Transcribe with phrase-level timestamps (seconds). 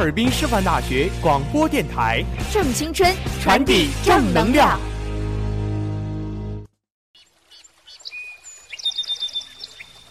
[0.00, 4.80] 哈尔滨师范大学广播电台，正青春，传递正能量。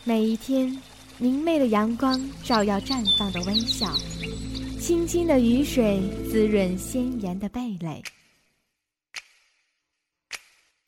[0.04, 0.80] 每一天，
[1.18, 3.92] 明媚的阳光照耀绽放的微笑，
[4.80, 8.04] 清清的雨水滋润鲜艳的蓓蕾。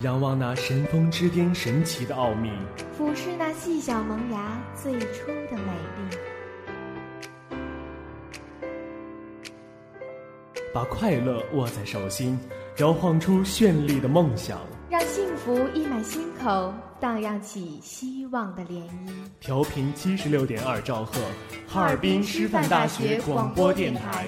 [0.03, 2.51] 仰望那神峰之巅神奇的奥秘，
[2.95, 6.17] 俯视那细小萌芽最初的美丽。
[10.73, 12.39] 把快乐握在手心，
[12.77, 14.59] 摇晃出绚丽的梦想。
[14.89, 19.11] 让幸福溢满心口，荡漾起希望的涟漪。
[19.39, 21.13] 调频七十六点二兆赫，
[21.67, 24.25] 哈尔滨师范大学广播电台，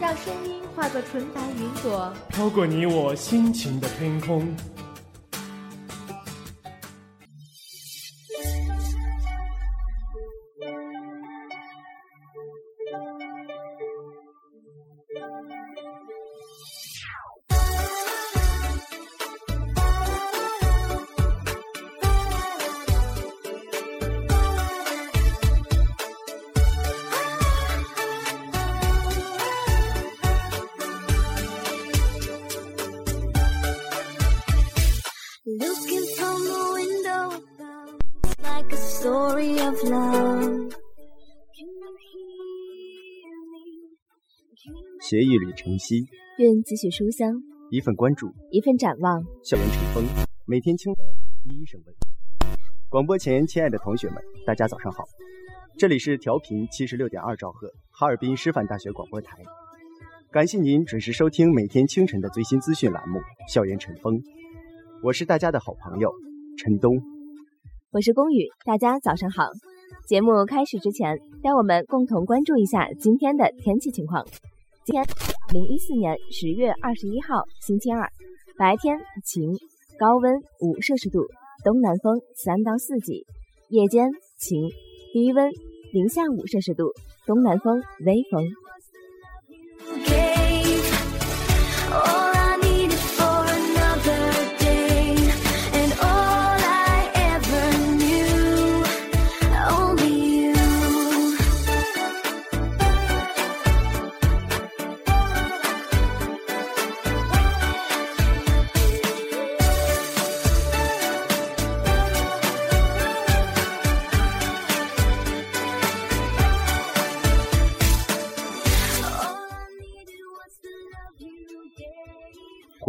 [0.00, 4.46] 让声音化作纯白云朵，飘过你我心情的天空。
[45.10, 46.06] 协议里晨曦，
[46.38, 47.34] 愿继续书香，
[47.68, 49.20] 一份关注，一份展望。
[49.42, 50.04] 校园晨风，
[50.46, 50.94] 每天清
[51.42, 52.56] 第一声问候。
[52.88, 55.02] 广播前，亲爱的同学们，大家早上好，
[55.76, 59.36] 这里是调频七十六点二兆赫，哈尔滨师范大学广播台。
[60.30, 63.18] 感谢您准时收听每天清晨的最新资讯栏目
[63.52, 64.14] 《校园晨风》，
[65.02, 66.12] 我是大家的好朋友
[66.56, 66.96] 陈东。
[67.90, 69.48] 我是龚宇，大家早上好。
[70.06, 74.24] 节目开始之前，让我们共同关注一下今天的天气情况。
[74.82, 78.10] 今天，二零一四年十月二十一号，星期二，
[78.56, 79.54] 白天晴，
[79.98, 81.26] 高温五摄氏度，
[81.62, 83.26] 东南风三到四级；
[83.68, 84.70] 夜间晴，
[85.12, 85.50] 低温
[85.92, 86.94] 零下五摄氏度，
[87.26, 88.42] 东南风微风。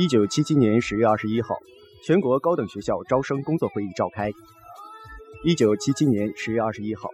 [0.00, 1.58] 一九七七年十月二十一号，
[2.02, 4.32] 全国高等学校招生工作会议召开。
[5.44, 7.10] 一九七七年十月二十一号，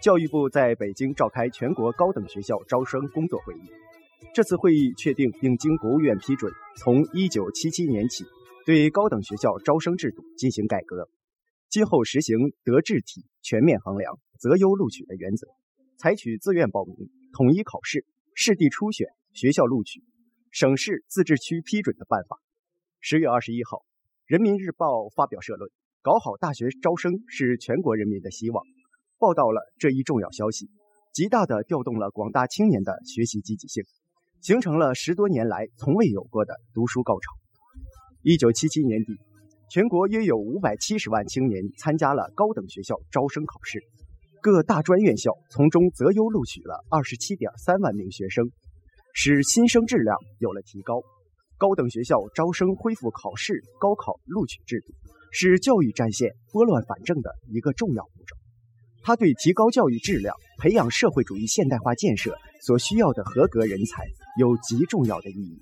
[0.00, 3.62] 教育部在北京召开全国高等学校招生工作会议。
[4.32, 8.24] 这次会议确定并经国务院批准，从一九七七年起，
[8.64, 11.08] 对高等学校招生制度进行改革。
[11.68, 15.48] 今后实行德智体全面衡量、择优录取的原则，
[15.96, 16.94] 采取自愿报名、
[17.32, 20.04] 统一考试、市地初选、学校录取、
[20.50, 22.38] 省市自治区批准的办法。
[23.00, 23.78] 十月二十一号，
[24.26, 25.70] 《人民日报》发表社论，
[26.02, 28.64] 搞好大学招生是全国人民的希望，
[29.18, 30.68] 报道了这一重要消息，
[31.12, 33.84] 极大地调动了广大青年的学习积极性。
[34.40, 37.32] 形成了十多年来从未有过的读书高潮。
[38.22, 39.12] 一九七七年底，
[39.68, 43.80] 全国约有五百七十万青年参加了高等学校招生考试，
[44.40, 48.52] 各大专院校从中择优录取了二十七点三万名学生，
[49.12, 51.02] 使新生质量有了提高。
[51.56, 54.94] 高等学校招生恢复考试、高考录取制度，
[55.32, 58.36] 是教育战线拨乱反正的一个重要步骤。
[59.02, 64.04] 它对提高教育质量、培养社会主义现代化建设所需要的合格人才
[64.38, 65.60] 有极重要的意义。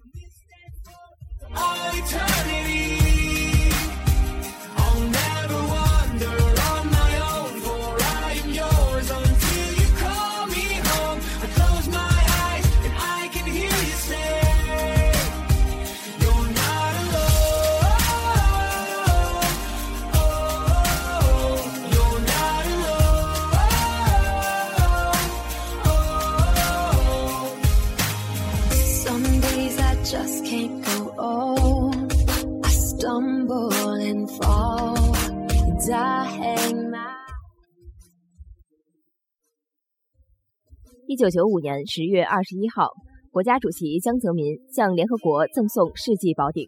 [41.06, 42.88] 一九九五年十月二十一号，
[43.30, 46.66] 国家主席江泽民向联合国赠送世纪宝鼎。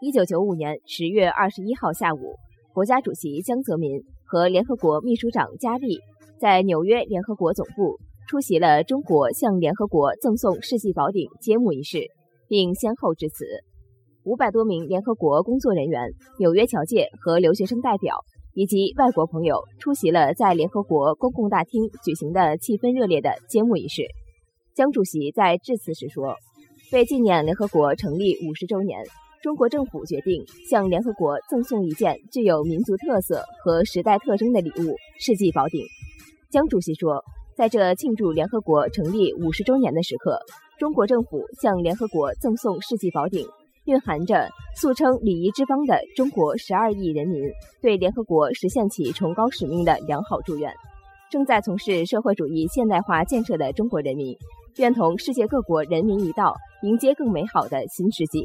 [0.00, 2.34] 一九九五年十月二十一号下午，
[2.74, 6.00] 国家主席江泽民和联合国秘书长加利
[6.40, 7.96] 在纽约联合国总部
[8.28, 12.10] 出席了中国向联合国赠送世纪宝鼎揭幕仪式，
[12.48, 13.44] 并先后致辞。
[14.24, 18.16] 五百多名联合国工作人员、纽约侨界和留学生代表。
[18.58, 24.06] 以及外国朋友出席了在联合国公共大厅举行的气氛热烈的揭幕仪式。
[24.74, 26.34] 江主席在致辞时说
[26.90, 29.04] ：“为纪念联合国成立五十周年，
[29.42, 35.84] 中国政府决定向联合国赠送一件具有民族特色和时代特征的礼物——世纪宝鼎。”
[36.50, 37.22] 江主席说
[37.58, 40.40] ：“在这庆祝联合国成立五十周年的时刻，
[40.78, 43.46] 中国政府向联合国赠送世纪宝鼎。”
[43.86, 47.40] 蕴含着素称礼仪之邦的中国十二亿人民
[47.80, 50.74] 对联合国实现其崇高使命的良好祝愿。
[51.30, 54.36] 正在从事社会主义现代化建设的中国人民，
[54.78, 58.44] 愿同世界各国人民一道，迎接更美好的新世纪。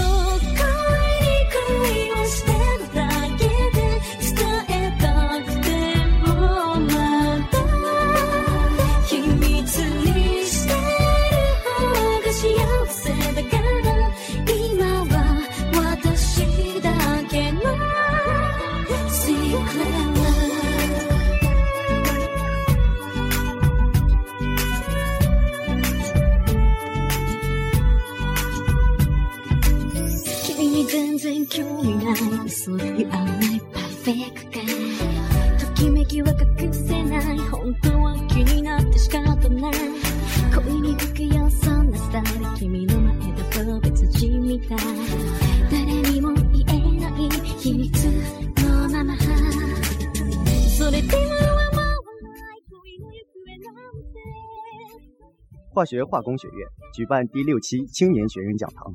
[55.73, 58.91] 化学化工学院举办第六期青年学人讲堂，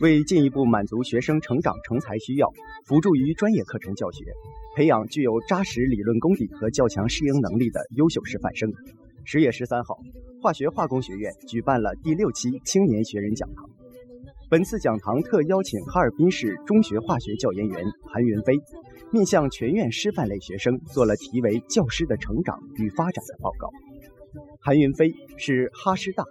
[0.00, 2.52] 为进一步满足学生成长成才需要，
[2.84, 4.26] 辅助于专业课程教学，
[4.76, 8.70] 培养具有扎实理论功底和较强适应能力的优秀师范生。
[9.24, 9.98] 十月十三号，
[10.42, 13.64] 化学化工学院举办了第六期青年学人讲堂。
[14.50, 18.54] 本次讲堂特邀请哈尔滨市中学化学教研员韩云飞，
[19.10, 23.70] 面向全院师范类学生做了题为“教师的成长与发展”的报告。
[24.62, 26.22] 韩云飞是哈师大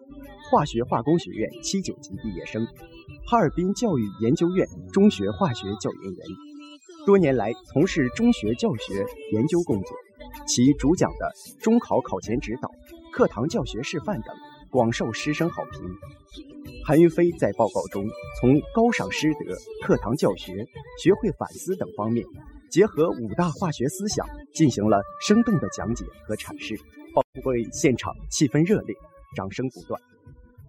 [0.51, 2.63] 化学化工学院七九级毕业生，
[3.25, 6.25] 哈尔滨教育研究院中学化学教研员，
[7.07, 9.97] 多年来从事中学教学研究工作，
[10.47, 12.69] 其主讲的中考考前指导、
[13.11, 14.35] 课堂教学示范等
[14.69, 15.81] 广受师生好评。
[16.85, 18.07] 韩云飞在报告中
[18.39, 20.67] 从高尚师德、课堂教学、
[21.01, 22.23] 学会反思等方面，
[22.69, 26.75] 结合五大化学思想，进行了生动的讲解和阐释。
[27.13, 28.95] 报会现场气氛热烈，
[29.35, 29.99] 掌声不断。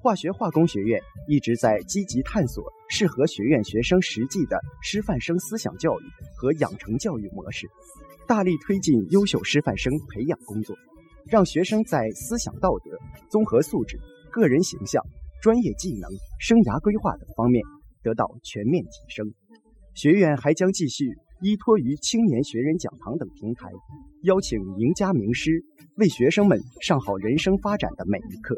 [0.01, 6.05] 化学化工学院一直在积极探索适合学院学生实际的师范生思想教育
[6.35, 7.69] 和养成教育模式，
[8.27, 10.75] 大力推进优秀师范生培养工作，
[11.27, 13.99] 让学生在思想道德、综合素质、
[14.33, 15.05] 个人形象、
[15.43, 17.63] 专业技能、生涯规划等方面
[18.03, 19.35] 得到全面提升。
[19.93, 21.05] 学院还将继续
[21.43, 23.71] 依托于青年学人讲堂等平台，
[24.23, 25.65] 邀请名家名师
[25.97, 28.55] 为学生们上好人生发展的每一课。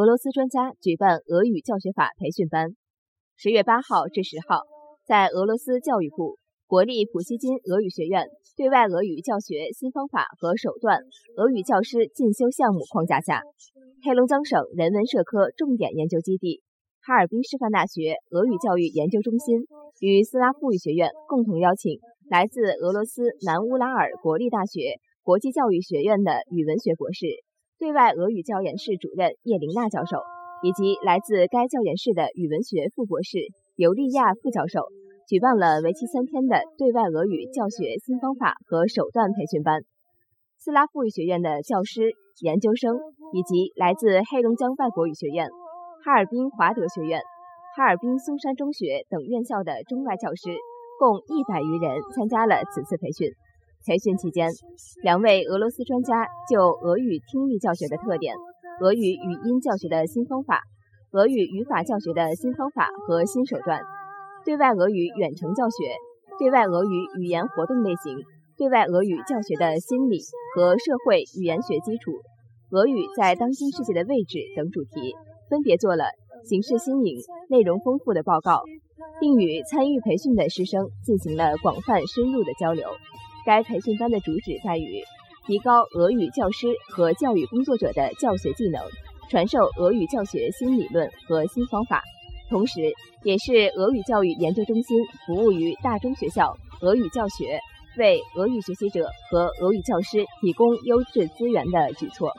[0.00, 2.74] 俄罗斯专家举办俄语教学法培训班。
[3.36, 4.62] 十月八号至十号，
[5.04, 8.24] 在俄罗斯教育部国立普希金俄语学院
[8.56, 11.00] 对外俄语教学新方法和手段
[11.36, 13.42] 俄语教师进修项目框架下，
[14.02, 16.62] 黑龙江省人文社科重点研究基地、
[17.02, 19.66] 哈尔滨师范大学俄语教育研究中心
[20.00, 27.26] 与斯拉夫语学院共同邀请来自俄罗斯南乌拉尔国立大学国际教育学院的语文学博士。
[27.80, 30.18] 对外俄语教研室主任叶琳娜教授，
[30.62, 33.38] 以及来自该教研室的语文学副博士
[33.74, 34.84] 尤利亚副教授，
[35.26, 39.80] 举办了为期三天的对外俄语教学新方法和手段培训班。
[40.58, 43.00] 斯拉夫语学院的教师、研究生，
[43.32, 45.48] 以及来自黑龙江外国语学院、
[46.04, 47.22] 哈尔滨华德学院、
[47.78, 50.52] 哈尔滨嵩山中学等院校的中外教师，
[50.98, 53.32] 共一百余人参加了此次培训。
[53.86, 54.50] 培训期间，
[55.02, 58.34] 两位俄罗斯专家就俄语听力教学的特点、
[58.82, 60.62] 俄语语音教学的新方法、
[61.12, 63.80] 俄语语法教学的新方法和新手段、
[64.44, 65.76] 对外俄语远程教学、
[66.38, 68.18] 对外俄语语言活动类型、
[68.56, 70.20] 对外俄语教学的心理
[70.54, 72.12] 和社会语言学基础、
[72.70, 75.14] 俄语在当今世界的位置等主题，
[75.48, 76.04] 分别做了
[76.44, 77.16] 形式新颖、
[77.48, 78.62] 内容丰富的报告，
[79.18, 82.86] 并与参与培训的师生进行了广泛深入的交流。
[83.50, 85.02] 该培训班的主旨在于
[85.44, 88.80] 提高俄语教师和教育工作者的教学技能，
[89.28, 92.00] 传授俄语教学新理论和新方法，
[92.48, 92.92] 同时，
[93.24, 97.58] 也是俄语教育研究中心服务于大中学校俄语教学、
[97.96, 102.32] 为俄语学习者和俄语教师提供优质资源的举措。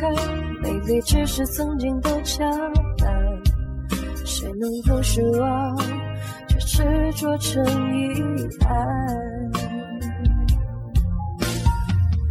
[0.00, 0.12] 看，
[0.62, 2.44] 美丽只是曾经的假
[2.98, 3.42] 扮。
[4.24, 5.76] 谁能不失望，
[6.48, 8.74] 却执着成遗憾？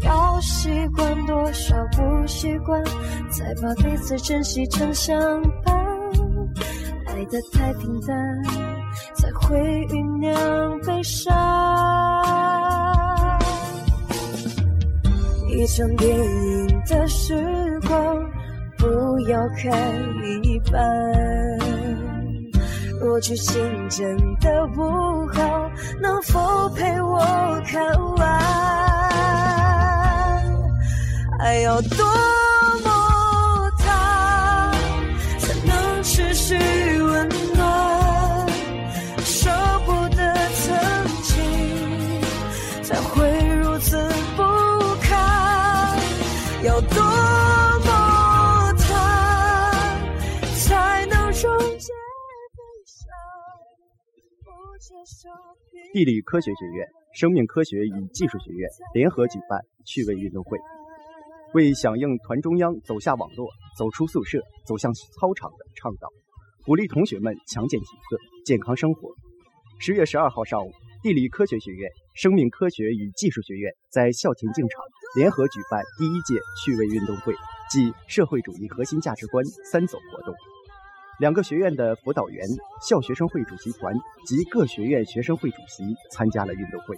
[0.03, 2.83] 要习惯多少不习惯，
[3.31, 5.17] 才把彼此珍惜成相
[5.63, 5.75] 伴。
[7.07, 8.15] 爱得太平淡，
[9.15, 9.57] 才会
[9.87, 11.33] 酝酿悲伤。
[15.47, 16.23] 一场电影
[16.87, 17.97] 的时光，
[18.77, 19.71] 不要看
[20.43, 20.81] 一半。
[23.01, 25.69] 若剧情真的不好，
[26.01, 27.19] 能否陪我
[27.67, 27.83] 看
[28.17, 28.25] 完？
[31.39, 31.97] 爱要多
[46.75, 46.89] 要多
[47.85, 48.91] 么烫，
[50.57, 51.93] 才能终结
[52.51, 53.07] 悲伤？
[55.93, 60.59] 地理科学学院、生命科学与技术学院联合举办趣味运动会，
[61.53, 66.09] 为响应团中央“走下网络，走出宿舍，走向操场”的倡导，
[66.65, 69.15] 鼓励同学们强健体魄、健康生活。
[69.79, 74.81] 十月十二号上午，地理科学学院、生命科学与技术学院在校田径场
[75.17, 77.33] 联合举办第一届趣味运动会
[77.69, 80.33] 暨社会主义核心价值观三走活动。
[81.19, 82.47] 两个学院的辅导员、
[82.81, 83.93] 校学生会主席团
[84.25, 86.95] 及各学院学生会主席参加了运动会。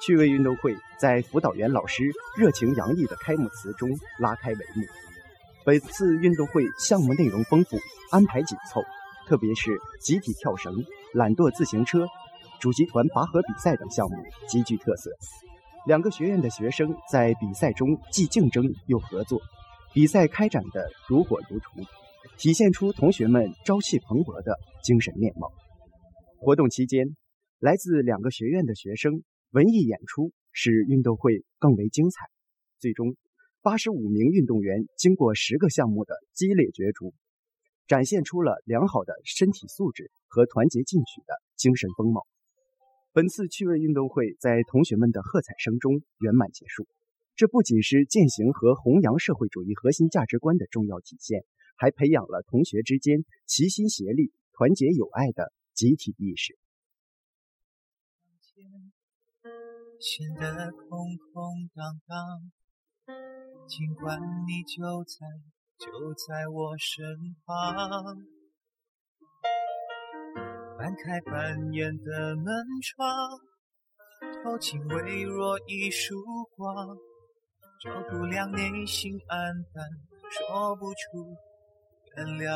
[0.00, 2.04] 趣味运动会在辅导员老师
[2.36, 3.88] 热情洋溢的开幕词中
[4.20, 4.86] 拉开帷幕。
[5.64, 7.76] 本次运动会项目内容丰富，
[8.12, 8.80] 安排紧凑，
[9.26, 10.72] 特别是集体跳绳、
[11.12, 12.06] 懒惰自行车、
[12.62, 14.14] 主席团拔河比赛等项目
[14.46, 15.10] 极具特色。
[15.84, 19.40] 两个学院的学生在比赛中既竞争又合作，
[19.92, 21.84] 比赛开展的如火如荼。
[22.38, 25.50] 体现出同学们朝气蓬勃的精神面貌。
[26.38, 27.16] 活动期间，
[27.58, 32.26] 来自两个学院的学生文艺演出，使运动会更为精彩。
[32.78, 33.16] 最终，
[33.60, 37.12] 八十五名运动员经过十个项目的激烈角逐，
[37.88, 42.24] 展现出了良好的身体素质和团结进取的精神风貌。
[43.12, 46.86] 本次趣味运动会在同学们的喝彩声中圆满结束。
[47.36, 51.44] 这不仅是践行和弘扬社会主义核心价值观的重要体现。
[51.74, 56.56] 还培养了同学之间齐心协力、团结友爱的集体意识。
[59.98, 62.52] 显得空空荡荡，
[63.66, 65.26] 尽管你就在
[65.76, 68.31] 就在我身旁。
[70.82, 72.44] 半开半掩的门
[72.82, 73.06] 窗，
[74.42, 76.16] 透进微弱一束
[76.56, 76.74] 光，
[77.80, 79.38] 照不亮内心暗
[79.72, 79.88] 淡，
[80.28, 81.36] 说不出。
[82.16, 82.50] 原谅，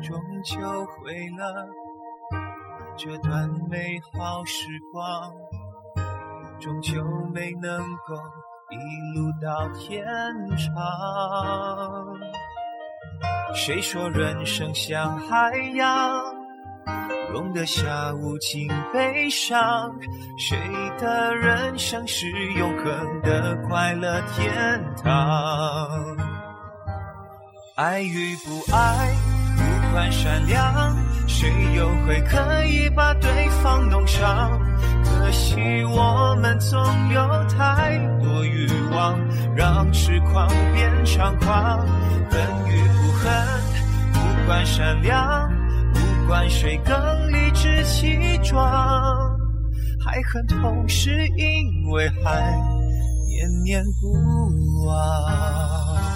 [0.00, 1.68] 终究毁了
[2.96, 5.34] 这段美好时光，
[6.60, 7.02] 终究
[7.34, 8.14] 没能够
[8.70, 8.76] 一
[9.18, 9.92] 路到天
[10.56, 12.11] 长。
[13.54, 16.22] 谁说人生像海洋，
[17.32, 19.94] 容得下无尽悲伤？
[20.38, 20.56] 谁
[20.98, 26.16] 的人生是永恒的快乐天堂？
[27.76, 29.14] 爱与不爱，
[29.58, 30.96] 无关善良，
[31.28, 34.58] 谁又会刻意把对方弄伤？
[35.04, 36.80] 可惜我们总
[37.12, 39.18] 有太多欲望，
[39.54, 41.86] 让痴狂变猖狂。
[42.32, 42.81] 恨与
[43.22, 43.32] 恨，
[44.14, 45.48] 无关善良，
[45.92, 46.94] 不关谁更
[47.32, 48.60] 理直气壮。
[50.04, 52.50] 还很痛，是，因为还
[53.28, 56.11] 念念不忘。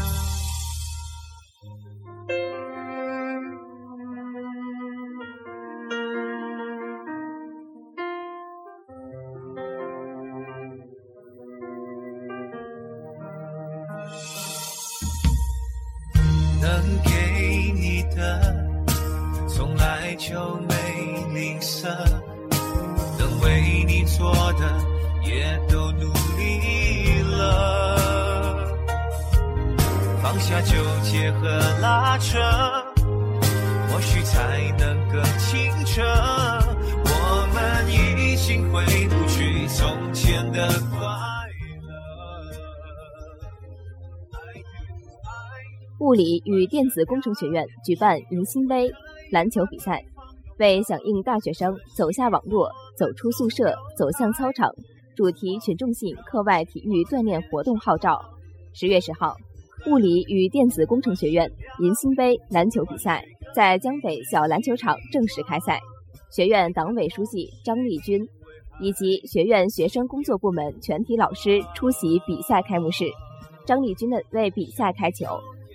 [46.17, 48.91] 理与电子工程学院举办迎新杯
[49.31, 50.03] 篮球比赛，
[50.59, 54.71] 为响应大学生走下网络、走出宿舍、走向操场
[55.15, 58.21] 主题群众性课外体育锻炼活动号召，
[58.73, 59.35] 十月十号，
[59.87, 61.51] 物理与电子工程学院
[61.81, 63.25] 迎新杯篮球比赛
[63.55, 65.81] 在江北小篮球场正式开赛。
[66.31, 68.27] 学院党委书记张立军
[68.81, 73.05] 以及学院学生工作部门全体老师出席比赛开幕式。
[73.65, 75.27] 张立军的为比赛开球。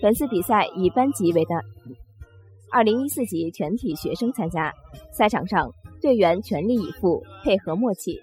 [0.01, 1.61] 本次比赛以班级为单，
[2.71, 4.73] 二零一四级全体学生参加。
[5.11, 8.19] 赛场上，队员全力以赴，配合默契，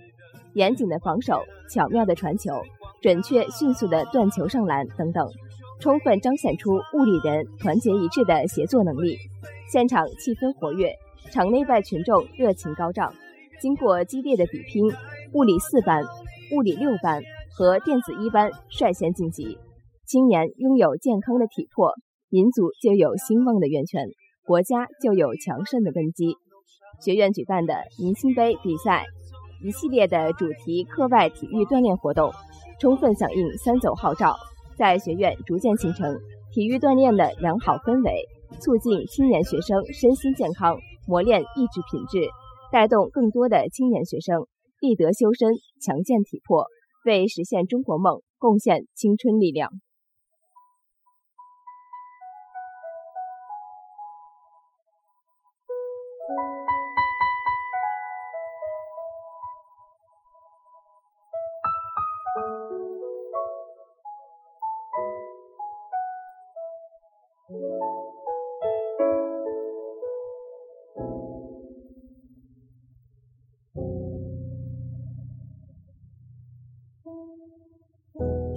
[0.54, 2.60] 严谨的防守，巧妙的传球，
[3.00, 5.24] 准确迅速的断球上篮等等，
[5.78, 9.16] 充分彰显出物理人团结一致的协作能力。
[9.70, 10.92] 现场气氛活跃，
[11.30, 13.14] 场内外群众热情高涨。
[13.60, 14.84] 经过激烈的比拼，
[15.32, 16.02] 物理四班、
[16.56, 19.56] 物理六班和电子一班率先晋级。
[20.08, 21.92] 青年拥有健康的体魄，
[22.30, 24.08] 民族就有兴旺的源泉，
[24.46, 26.34] 国家就有强盛的根基。
[27.04, 29.04] 学院举办的迎新杯比赛，
[29.62, 32.32] 一系列的主题课外体育锻炼活动，
[32.80, 34.34] 充分响应“三走”号召，
[34.78, 36.18] 在学院逐渐形成
[36.54, 38.24] 体育锻炼的良好氛围，
[38.60, 42.30] 促进青年学生身心健康，磨练意志品质，
[42.72, 44.46] 带动更多的青年学生
[44.80, 46.64] 立德修身，强健体魄，
[47.04, 49.70] 为实现中国梦贡献青春力量。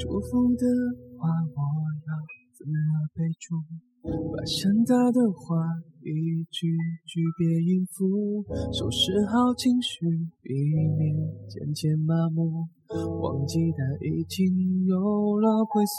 [0.01, 0.65] 祝福的
[1.19, 1.61] 话我
[2.09, 2.11] 要
[2.57, 2.73] 怎么
[3.13, 3.53] 备注？
[4.01, 5.61] 把想打的话
[6.01, 6.73] 一句
[7.05, 8.41] 句别应付，
[8.73, 9.99] 收拾好情绪，
[10.41, 10.55] 避
[10.97, 11.15] 免
[11.47, 12.65] 渐渐麻木，
[13.21, 15.93] 忘记他已经有了归宿。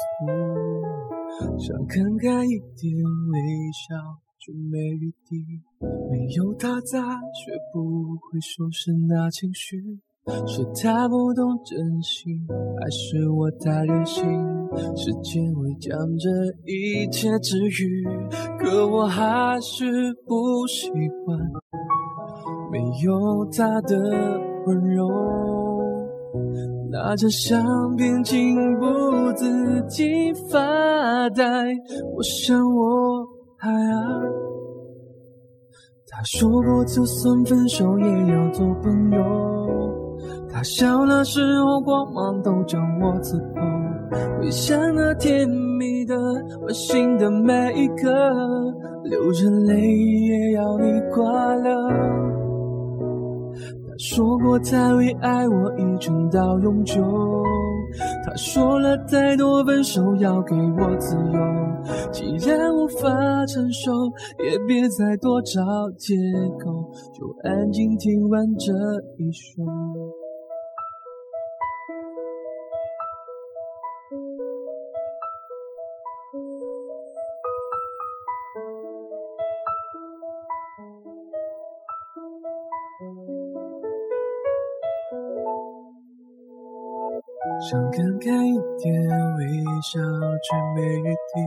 [1.61, 2.99] 想看开一点，
[3.31, 3.39] 微
[3.87, 3.95] 笑
[4.41, 5.63] 就没余地，
[6.11, 10.01] 没有他在，学不会收拾那情绪。
[10.47, 12.31] 是他不懂珍惜，
[12.79, 14.25] 还是我太任性？
[14.97, 16.31] 时间会将这
[16.65, 18.07] 一切治愈，
[18.59, 19.85] 可我还是
[20.27, 20.91] 不习
[21.27, 21.39] 惯
[22.71, 23.99] 没有他的
[24.67, 25.09] 温柔。
[26.91, 31.45] 拿着相片情不自禁发呆，
[32.15, 33.27] 我想我
[33.59, 34.03] 还爱。
[36.07, 39.62] 他说过，就算分手也要做朋友。
[40.53, 43.61] 他笑的时候，光芒都将我刺透。
[44.39, 46.15] 回想那甜蜜的、
[46.61, 48.13] 温馨的每一刻，
[49.05, 51.25] 流着泪也要你快
[51.57, 51.89] 乐。
[53.89, 57.01] 他说过，他会爱我一直到永久。
[58.25, 61.41] 他说了太多，分手要给我自由。
[62.13, 63.09] 既然无法
[63.47, 63.91] 承受，
[64.45, 65.63] 也别再多找
[65.97, 66.15] 借
[66.59, 66.71] 口，
[67.15, 68.73] 就安静听完这
[69.17, 69.63] 一首。
[87.73, 88.93] 想看开一点，
[89.39, 89.47] 微
[89.81, 89.99] 笑
[90.45, 91.41] 却没余地。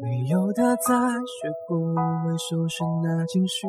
[0.00, 3.66] 没有他在，学不会收拾那情绪。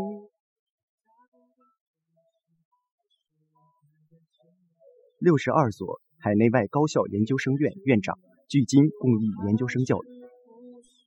[5.17, 10.07] 六十二所海内外高校研究生院院长聚精共益研究生教育。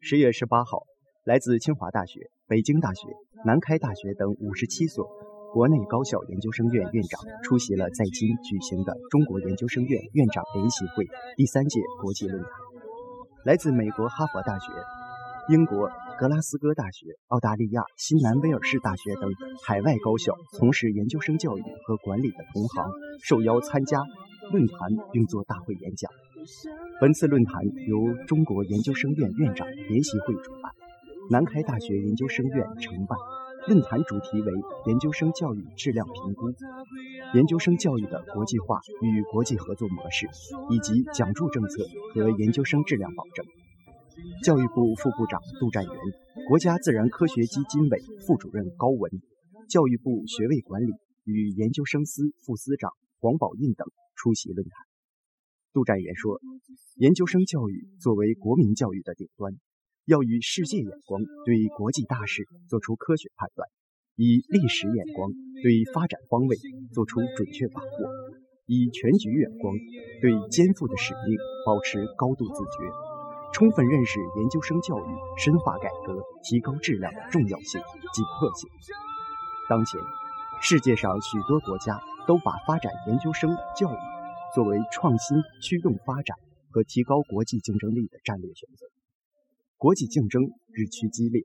[0.00, 0.82] 十月十八号，
[1.22, 3.06] 来自清华大学、北京大学、
[3.44, 5.08] 南开大学等五十七所
[5.52, 12.50] 国内高校研究生院院长出席了在京举行的中国研究生院院长联席会第三届国际论坛。
[13.44, 14.72] 来自美国哈佛大学、
[15.50, 19.30] 英国格拉斯哥大学、澳大利亚新南威尔士大学等
[19.62, 22.90] 海外高校从事研究生教育和管理的同行
[23.22, 24.00] 受邀参加
[24.52, 24.76] 论坛
[25.12, 26.10] 并作大会演讲。
[26.98, 30.72] 本次论坛由中国研究生院院长联席会主办，
[31.30, 33.18] 南开大学研究生院承办。
[33.68, 34.52] 论坛主题为
[34.86, 36.52] 研究生教育质量评估、
[37.34, 40.26] 研究生教育的国际化与国际合作模式，
[40.70, 43.46] 以及奖助政策和研究生质量保证。
[44.42, 45.94] 教育部副部长杜占元、
[46.48, 49.10] 国家自然科学基金委副主任高文、
[49.68, 50.92] 教育部学位管理
[51.24, 54.72] 与研究生司副司长黄宝印等出席论坛。
[55.72, 56.40] 杜占元说，
[56.96, 59.54] 研究生教育作为国民教育的顶端，
[60.04, 63.68] 要以世界眼光对国际大事做出科学判断，
[64.16, 65.30] 以历史眼光
[65.62, 66.56] 对发展方位
[66.92, 68.10] 做出准确把握，
[68.66, 69.72] 以全局眼光
[70.20, 72.90] 对肩负的使命保持高度自觉，
[73.52, 77.80] 充分认识研究生教育深化改革、提高质量的重要性、
[78.12, 78.68] 紧迫性。
[79.68, 80.00] 当前，
[80.60, 83.96] 世界上许多国家都把发展研究生教育
[84.52, 86.36] 作为创新驱动发展
[86.72, 88.86] 和提高国际竞争力的战略选择。
[89.82, 91.42] 国际竞争日趋激烈，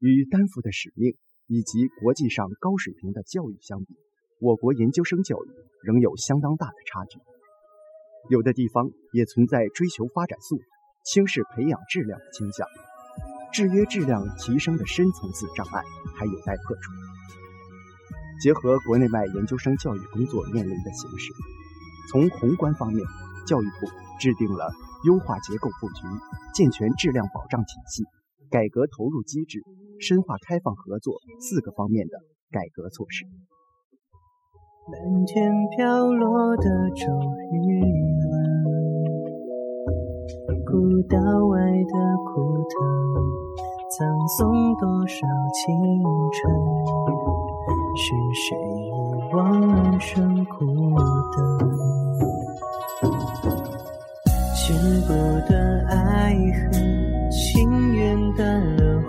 [0.00, 1.14] 与担负的使命
[1.46, 3.94] 以及国际上高水平的教育相比，
[4.40, 5.48] 我国研究生教育
[5.84, 7.20] 仍有相当大的差距。
[8.28, 10.64] 有的地方也存在追求发展速度、
[11.04, 12.66] 轻视培养质量的倾向，
[13.52, 15.80] 制约质量提升的深层次障碍
[16.16, 16.90] 还有待破除。
[18.42, 21.32] 结合国内外研究生教育工作面临的形势，
[22.10, 23.06] 从宏观方面，
[23.46, 23.86] 教育部
[24.18, 24.72] 制定了
[25.04, 26.02] 优化结构布局、
[26.54, 28.04] 健全质量保障体系、
[28.50, 29.62] 改革投入机制、
[29.98, 32.18] 深化开放合作四个方面的
[32.50, 33.24] 改革措施。
[34.90, 37.06] 漫天飘落的骤
[37.52, 37.80] 雨
[40.48, 41.94] 了，古道外的
[42.26, 42.72] 枯藤，
[43.96, 43.98] 葬
[44.36, 44.38] 送
[44.76, 45.16] 多少
[45.54, 45.64] 青
[46.32, 46.38] 春？
[47.96, 48.88] 是谁遗
[49.34, 50.58] 忘人生苦
[51.36, 51.38] 等？
[54.70, 55.12] 剪不
[55.48, 56.32] 断爱
[56.70, 59.02] 恨，情缘断了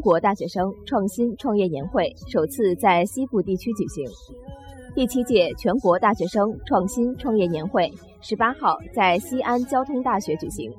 [0.00, 4.08] 中国大学生创新创业年会首次在西部地区举行。
[4.94, 10.72] 第七届全国大学生创新创业年会十八号在西安交通大学举行，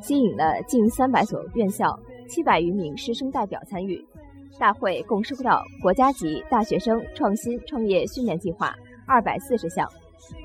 [0.00, 4.00] 吸引了近三百所院校、七百余名师生代表参与。
[4.60, 8.72] 大会共收到国家级大学生创新创业训练计划
[9.08, 9.88] 二百四十项，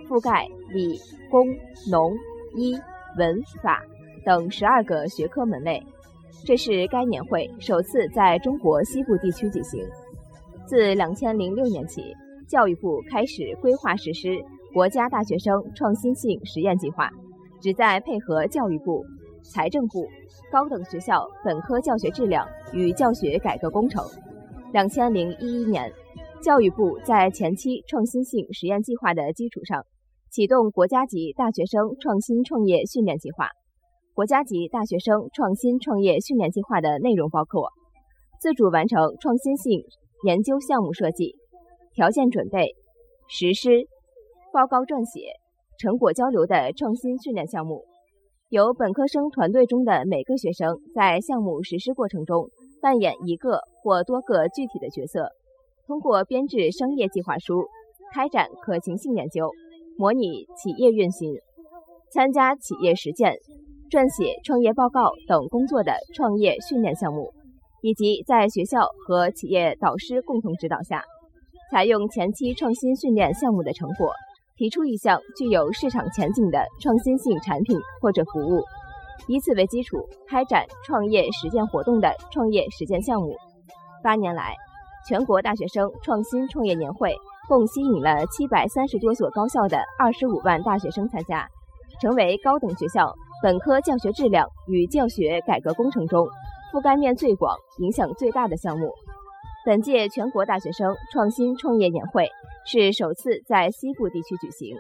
[0.10, 1.46] 覆盖理、工、
[1.92, 2.12] 农、
[2.56, 2.76] 医、
[3.16, 3.84] 文、法
[4.26, 5.86] 等十二个学科门类。
[6.46, 9.84] 这是该年会首次在中国西部地区举行。
[10.68, 12.14] 自两千零六年起，
[12.48, 14.38] 教育部开始规划实施
[14.74, 17.10] 国家大学生创新性实验计划，
[17.62, 19.06] 旨在配合教育部、
[19.42, 20.06] 财政部、
[20.52, 24.04] 高等学校本科教学质量与教学改革工程。
[24.74, 25.92] 两千零一一年，
[26.42, 29.86] 教育部在前期创新性实验计划的基础上，
[30.30, 33.48] 启动国家级大学生创新创业训练计划。
[34.16, 37.72] 国家级大学生创新创业训练计划的内容包括：
[38.40, 39.84] 自主完成创新性
[40.24, 41.36] 研究项目设计、
[41.96, 42.76] 条件准备、
[43.28, 43.88] 实施、
[44.54, 45.32] 报告撰写、
[45.80, 47.86] 成果交流的创新训练项目，
[48.50, 52.52] 由本科生团队中的每个学生在项目实施过程中
[52.84, 55.32] 扮演一个或多个具体的角色，
[55.88, 57.66] 通过编制商业计划书、
[58.14, 59.50] 开展可行性研究、
[59.98, 61.34] 模拟企业运行、
[62.12, 63.40] 参加企业实践。
[63.94, 67.32] 撰写创业报告等工作的创业训练项目，
[67.84, 71.04] 以及在学校和企业导师共同指导下，
[71.70, 74.12] 采用前期创新训练项目的成果，
[74.56, 78.64] 提出一项具有市场前景的创新性产品或者服务，
[79.28, 83.36] 以此为基础开展创业实践活动的创业实践项目。
[84.02, 84.56] 八年来，
[85.08, 87.16] 全国大学生创新创业年会
[87.48, 91.48] 共吸引了七百三十多所高校的二十五万大学生参加，
[92.02, 96.26] 成为高等学校本科教学质量与教学改革工程中
[96.72, 98.90] 覆盖面最广、影响最大的项目。
[99.66, 102.30] 本届全国大学生创新创业年会
[102.66, 104.78] 是首次在西部地区举行。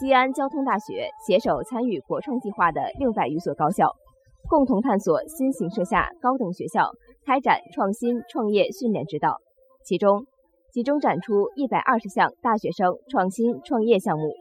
[0.00, 3.94] 西安交通大学携手参与国创计划的六百余所高校，
[4.48, 6.90] 共同探索新形势下高等学校
[7.24, 9.36] 开展创新创业训练指导。
[9.84, 10.26] 其中，
[10.72, 14.34] 集中展出一百二十项大学生创新创业项目，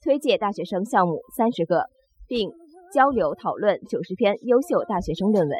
[0.00, 1.86] 推介大学生项目三十个，
[2.28, 2.52] 并
[2.92, 5.58] 交流讨论九十篇优秀大学生论文。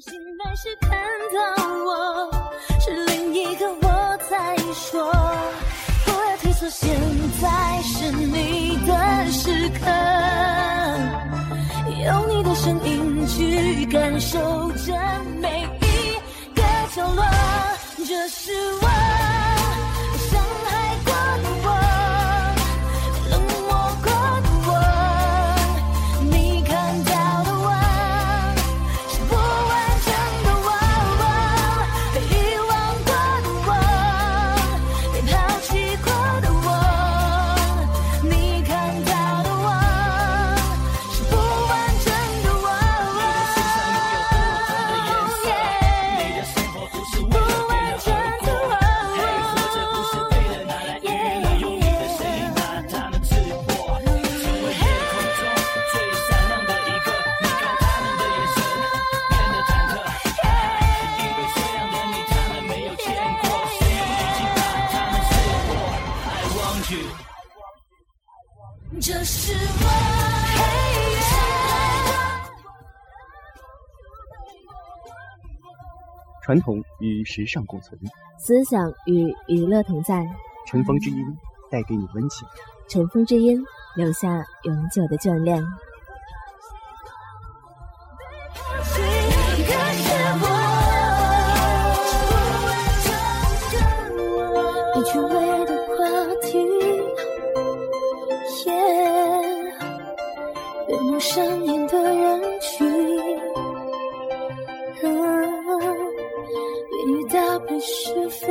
[0.00, 0.90] 醒来时看
[1.32, 1.40] 到
[1.84, 2.30] 我，
[2.80, 5.12] 是另一个我在说，
[6.04, 6.90] 不要推错，现
[7.40, 8.92] 在是你的
[9.30, 9.84] 时刻，
[12.04, 14.38] 用你的声音去感受
[14.84, 14.92] 这
[15.40, 16.14] 每一
[16.54, 16.62] 个
[16.96, 17.22] 角落，
[17.98, 18.88] 这是我
[76.52, 77.98] 传统与时尚共存，
[78.38, 80.22] 思想与娱乐同在，
[80.66, 81.16] 尘封之音
[81.70, 82.46] 带给你温情。
[82.90, 83.58] 尘封之音
[83.96, 85.64] 留下永久的眷恋。
[108.32, 108.46] 飞，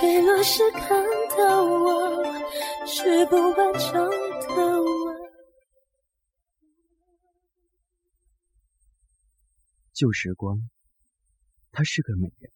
[0.00, 1.04] 坠落时看
[1.36, 2.24] 到我，
[2.86, 3.92] 是不完整
[4.56, 4.86] 的我。
[9.92, 10.60] 旧时光，
[11.72, 12.52] 她是个美人。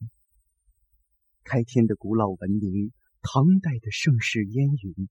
[1.42, 5.09] 开天的古老文明，唐代的盛世烟云，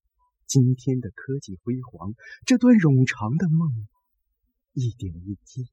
[0.47, 2.13] 今天的科技辉煌，
[2.45, 3.87] 这段冗长的梦，
[4.73, 5.69] 一点一滴，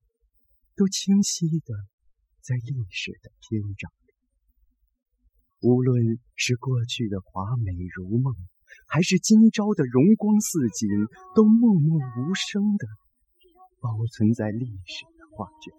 [0.74, 1.74] 都清晰的
[2.46, 4.14] 在历史的篇章里。
[5.62, 8.36] 无论是过去的华美如梦，
[8.86, 10.88] 还是今朝的荣光似锦，
[11.34, 12.86] 都默默无声的
[13.80, 15.74] 保存在历史的画卷。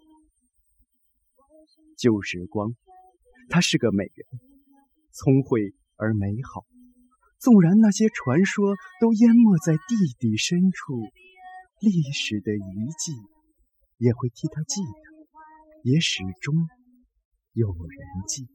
[1.96, 2.76] 旧时光，
[3.48, 4.26] 她是个美人，
[5.12, 6.66] 聪慧而美好。
[7.38, 9.80] 纵然那些传说都淹没在地
[10.18, 11.00] 底深处，
[11.80, 13.12] 历史的遗迹
[13.96, 15.17] 也会替她记得，
[15.84, 16.54] 也始终
[17.52, 17.76] 有人
[18.26, 18.48] 记得。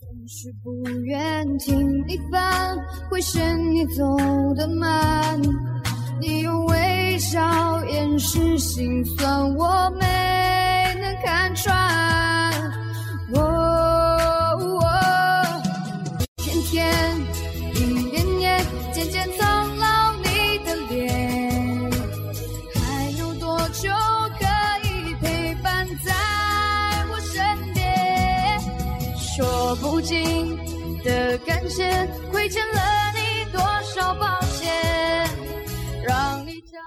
[0.00, 2.76] 总是不愿听你烦，
[3.10, 4.04] 会嫌你走
[4.54, 5.40] 得慢。
[6.20, 12.81] 你用微笑掩饰心酸，我没能看穿。
[32.30, 32.80] 亏欠了
[33.16, 34.68] 你多少抱歉，
[36.04, 36.84] 让你骄傲。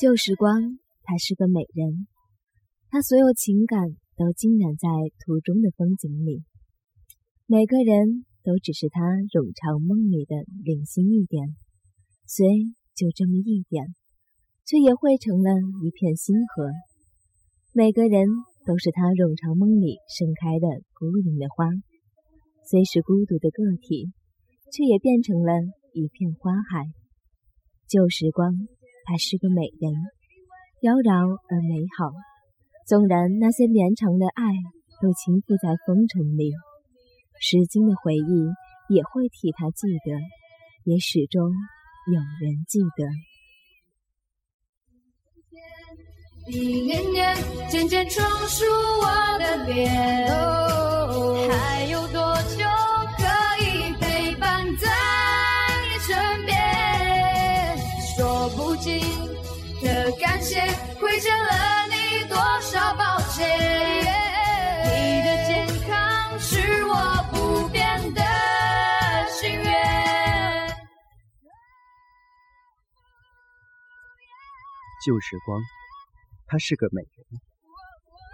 [0.00, 2.08] 旧时光，她是个美人，
[2.90, 4.88] 她所有情感都浸染在
[5.24, 6.42] 途中的风景里。
[7.46, 10.34] 每个人都只是她冗长梦里的
[10.64, 11.54] 零星一点，
[12.26, 12.48] 虽
[12.96, 13.94] 就这么一点，
[14.66, 15.52] 却也汇成了
[15.84, 16.72] 一片星河。
[17.72, 18.26] 每个人
[18.70, 21.66] 都是他冗长梦里盛开的孤零的花，
[22.70, 24.06] 虽是孤独的个体，
[24.70, 25.50] 却也变成了
[25.92, 26.86] 一片花海。
[27.88, 28.54] 旧时光。
[29.02, 29.90] 她是个美人，
[30.82, 32.14] 妖娆而美好。
[32.86, 34.54] 纵然那些绵长的爱
[35.02, 36.52] 都倾覆在风尘里，
[37.40, 40.14] 时间的回忆也会替她记得，
[40.84, 41.50] 也始终
[42.06, 43.29] 有人记得。
[46.52, 47.36] 一年年
[47.68, 48.64] 渐渐冲出
[49.00, 49.88] 我的脸，
[51.48, 52.64] 还有多久
[53.16, 53.22] 可
[53.62, 54.88] 以陪伴在
[55.82, 57.78] 你身边？
[58.16, 59.00] 说不尽
[59.80, 60.60] 的感谢，
[60.98, 63.48] 亏欠了你多少抱歉？
[64.86, 66.94] 你的健康是我
[67.32, 68.20] 不变的
[69.28, 69.70] 心愿。
[75.06, 75.62] 旧时光，
[76.50, 77.40] 她是个美人，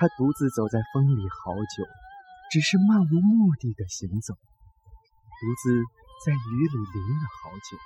[0.01, 1.85] 她独自走在风里好久，
[2.51, 5.85] 只是漫无目的的行走，独自
[6.25, 7.77] 在雨里淋了好久，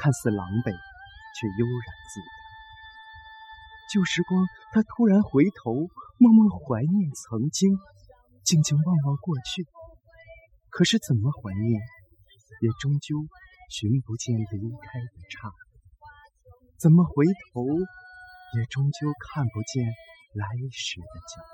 [0.00, 2.28] 看似狼狈，却悠然自得。
[3.92, 5.84] 旧时光，她突然回头，
[6.16, 7.76] 默默怀念曾经，
[8.42, 9.68] 静静望望过去。
[10.70, 11.78] 可是怎么怀念，
[12.64, 13.20] 也终究
[13.68, 15.60] 寻不见离开的刹那。
[16.80, 17.68] 怎么回头，
[18.54, 19.84] 也终究看不见
[20.34, 21.48] 来时的脚印。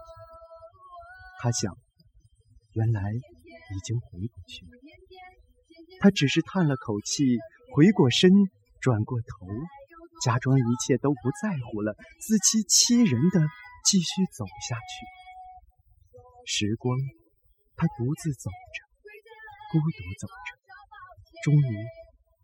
[1.41, 1.77] 他想，
[2.73, 4.71] 原来已经回不去了。
[6.01, 7.39] 他只是叹了口气，
[7.75, 8.31] 回过身，
[8.81, 9.47] 转过头，
[10.23, 13.41] 假装一切都不在乎了，自欺欺人的
[13.85, 15.07] 继续走下去。
[16.45, 16.99] 时光，
[17.77, 18.79] 他独自走着，
[19.73, 21.87] 孤独走着，终于，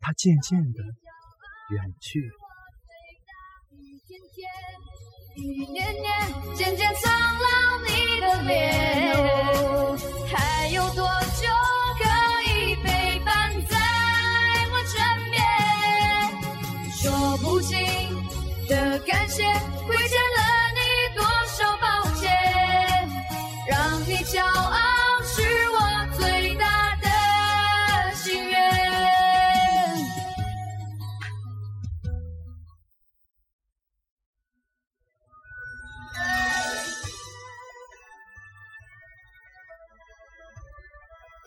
[0.01, 0.83] 他渐渐的
[1.71, 2.48] 远去了。
[5.41, 6.13] 一年年
[6.57, 7.47] 渐渐苍老
[7.87, 11.09] 你的脸，还有多
[11.41, 11.47] 久
[11.97, 12.03] 可
[12.51, 13.77] 以陪伴在
[14.73, 14.99] 我身
[15.31, 15.41] 边？
[16.91, 17.79] 说不尽
[18.69, 19.45] 的感谢，
[19.87, 19.97] 亏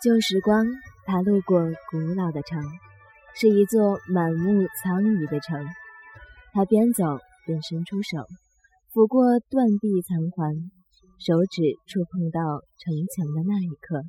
[0.03, 0.65] 旧时光，
[1.05, 2.59] 他路过古老的城，
[3.35, 5.63] 是一座满目苍夷的城。
[6.53, 8.17] 他边走边伸出手，
[8.91, 10.71] 抚过断壁残垣，
[11.19, 12.41] 手指触碰到
[12.81, 14.01] 城墙的那一刻，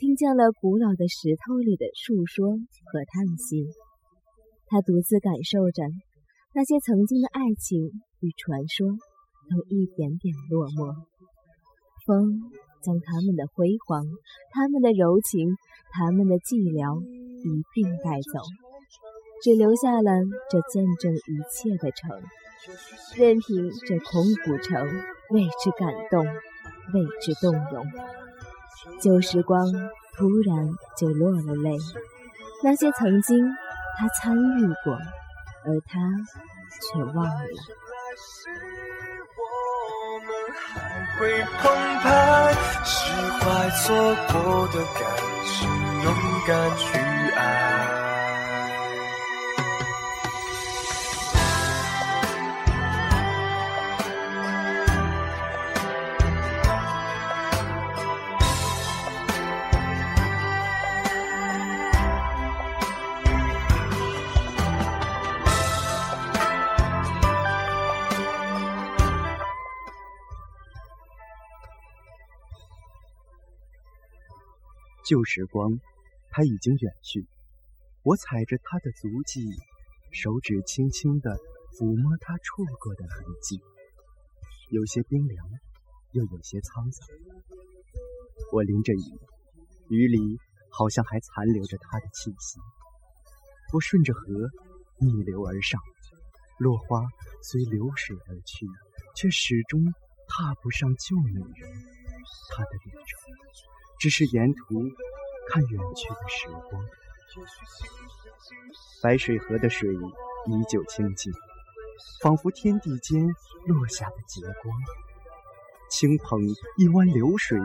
[0.00, 2.58] 听见了古老的石头里的诉说
[2.90, 3.70] 和叹息。
[4.66, 5.84] 他独自感受着
[6.52, 7.78] 那些曾经的爱情
[8.18, 10.96] 与传说，都一点点落寞。
[12.06, 12.42] 风
[12.82, 14.04] 将他们的辉煌、
[14.50, 15.56] 他们的柔情、
[15.92, 18.40] 他们的寂寥一并带走，
[19.42, 20.10] 只留下了
[20.50, 22.20] 这见证一切的城。
[23.16, 24.86] 任凭这空古城
[25.30, 27.86] 为之感动，为之动容。
[29.00, 29.72] 旧时光
[30.14, 31.76] 突然就落了泪，
[32.62, 33.44] 那些曾经
[33.98, 34.94] 他参与过，
[35.64, 35.98] 而他
[36.80, 37.48] 却忘了。
[40.74, 42.52] 还会澎湃，
[42.84, 45.02] 释怀错过的感
[45.46, 45.68] 情，
[46.02, 46.14] 勇
[46.46, 46.98] 敢去
[47.36, 47.71] 爱。
[75.04, 75.80] 旧时光，
[76.30, 77.26] 它已经远去。
[78.04, 79.46] 我踩着它的足迹，
[80.12, 81.36] 手指轻轻地
[81.78, 83.60] 抚摸它触过的痕迹，
[84.70, 85.46] 有些冰凉，
[86.12, 87.08] 又有些沧桑。
[88.52, 89.20] 我淋着雨，
[89.88, 90.38] 雨里
[90.70, 92.58] 好像还残留着它的气息。
[93.72, 94.50] 我顺着河
[94.98, 95.80] 逆流而上，
[96.58, 97.06] 落花
[97.42, 98.66] 随流水而去，
[99.16, 99.80] 却始终
[100.28, 101.72] 踏不上旧女人
[102.50, 103.81] 她的旅程。
[104.02, 104.82] 只是沿途
[105.48, 106.84] 看远去的时光，
[109.00, 111.32] 白水河的水依旧清静，
[112.20, 113.24] 仿佛天地间
[113.64, 114.76] 落下的极光，
[115.88, 116.40] 轻捧
[116.78, 117.56] 一湾流水，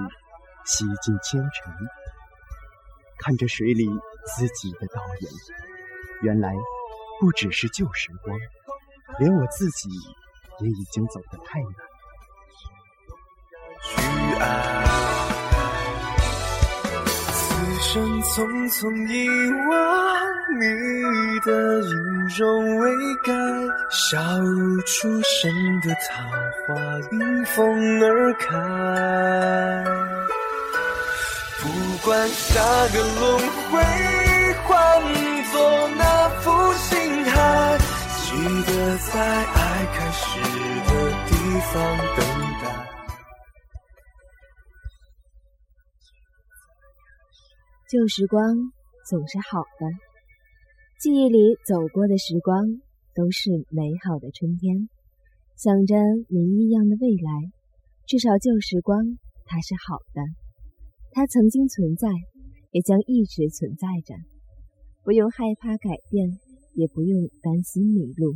[0.64, 1.74] 洗尽纤尘。
[3.18, 3.90] 看着水里
[4.36, 5.30] 自己的倒影，
[6.22, 6.54] 原来
[7.20, 8.40] 不只是旧时光，
[9.18, 9.90] 连我自己
[10.60, 11.70] 也已经走得太远。
[13.82, 14.02] 去
[14.40, 15.37] 爱。
[17.78, 19.30] 此生匆匆遗
[19.70, 19.78] 忘
[20.60, 20.66] 你
[21.42, 21.94] 的音
[22.36, 22.90] 容未
[23.24, 23.32] 改，
[23.92, 25.52] 笑如初生
[25.82, 26.24] 的桃
[26.66, 26.74] 花
[27.12, 28.48] 迎风而开。
[31.62, 31.70] 不
[32.04, 33.80] 管下个轮回
[34.64, 35.04] 换
[35.52, 37.78] 作哪副形骸，
[38.24, 38.28] 记
[38.72, 40.40] 得在爱开始
[40.88, 40.90] 的
[41.28, 41.32] 地
[41.72, 41.76] 方
[42.16, 42.20] 等
[47.90, 48.44] 旧时光
[49.10, 49.88] 总是好的，
[51.00, 52.82] 记忆里走过的时光
[53.16, 54.90] 都是美好的春天。
[55.56, 55.96] 想着
[56.28, 57.32] 谜一样的未来，
[58.06, 59.00] 至少旧时光
[59.46, 60.22] 它是好的，
[61.12, 62.10] 它曾经存在，
[62.72, 64.16] 也将一直存在着。
[65.06, 66.28] 不用害怕改变，
[66.74, 68.34] 也不用担心迷路。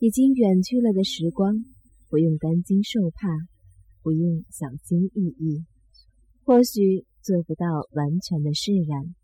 [0.00, 1.54] 已经远去了的时光，
[2.10, 3.28] 不用担惊受怕，
[4.02, 5.64] 不用小心翼翼。
[6.44, 9.16] 或许做不到完全的释然，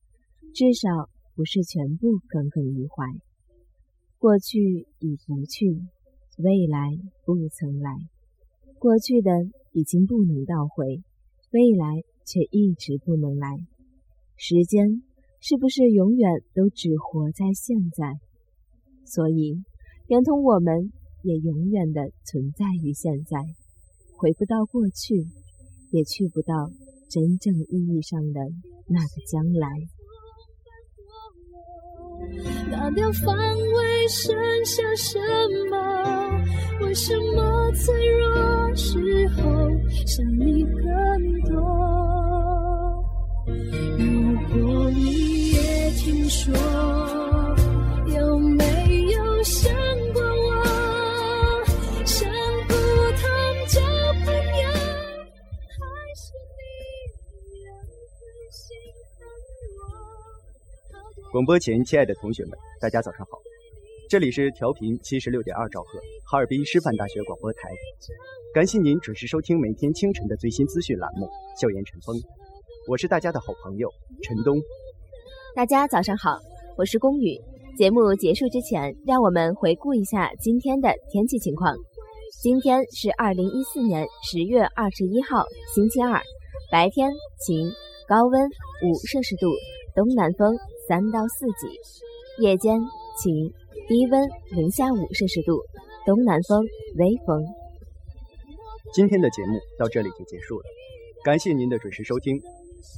[0.52, 3.06] 至少不是全部耿耿于怀。
[4.18, 5.78] 过去已不去，
[6.38, 7.92] 未来不曾来。
[8.80, 9.30] 过去的
[9.70, 11.00] 已经不能倒回，
[11.52, 13.56] 未来却一直不能来。
[14.34, 15.04] 时间
[15.38, 18.18] 是不是永远都只活在现在？
[19.04, 19.62] 所以，
[20.08, 20.90] 连同我们
[21.22, 23.38] 也永远的存在于现在，
[24.16, 25.28] 回不到过去，
[25.92, 26.68] 也去不到
[27.12, 28.40] 真正意义上的
[28.88, 29.68] 那个将来。
[32.70, 34.34] 拿掉防卫，剩
[34.64, 35.18] 下什
[35.70, 35.76] 么？
[36.80, 39.42] 为什么脆弱时候
[40.06, 41.41] 想你更
[61.42, 63.36] 广播前，亲爱的同学们，大家早上好，
[64.08, 67.68] 这里是调频七十六点二兆赫，哈尔滨师范大学广播台，
[68.54, 71.26] 感谢您准时收听每天清晨的最新资讯栏目
[71.60, 72.14] 《校园晨风》，
[72.86, 73.90] 我是大家的好朋友
[74.22, 74.56] 陈东。
[75.56, 76.38] 大家早上好，
[76.76, 77.36] 我是龚宇。
[77.76, 81.74] 节目结束之前，让我们回顾一下今天的天气情况。
[82.40, 85.42] 今天是二零一四年十月二十一号，
[85.74, 86.22] 星期二，
[86.70, 87.10] 白天
[87.44, 87.68] 晴，
[88.06, 89.50] 高温五摄氏度，
[89.96, 90.56] 东南风
[90.88, 91.68] 三到四级；
[92.42, 92.76] 夜间
[93.16, 93.32] 晴，
[93.86, 94.20] 低温
[94.50, 95.62] 零下五摄氏度，
[96.04, 96.60] 东南风
[96.96, 97.40] 微风。
[98.92, 100.64] 今天的节目到这里就结束了，
[101.22, 102.36] 感谢您的准时收听。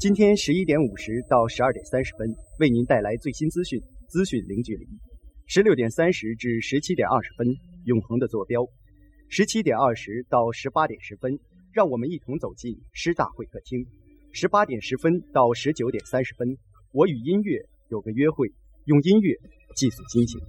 [0.01, 3.78] 今天十一点五十到十二点三十分，为您带来最新资讯，
[4.09, 4.87] 资讯零距离；
[5.47, 7.47] 十六点三十至十七点二十分，
[7.85, 8.62] 永恒的坐标；
[9.28, 11.39] 十七点二十到十八点十分，
[11.70, 13.85] 让我们一同走进师大会客厅；
[14.32, 16.57] 十八点十分到十九点三十分，
[16.93, 17.61] 我与音乐
[17.95, 18.51] 有个约会，
[18.86, 19.32] 用音乐
[19.76, 20.40] 寄宿心情。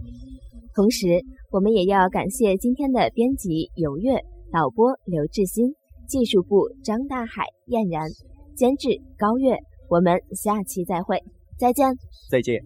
[0.73, 1.21] 同时，
[1.51, 5.75] 我们也要感谢今天的编辑有月、导播刘志新、
[6.07, 8.09] 技术部张大海、燕然。
[8.55, 8.87] 监制
[9.17, 11.21] 高月，我们下期再会，
[11.59, 11.93] 再见，
[12.31, 12.65] 再见。